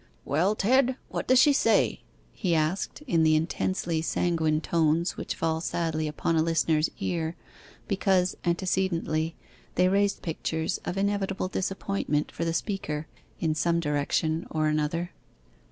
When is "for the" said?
12.31-12.51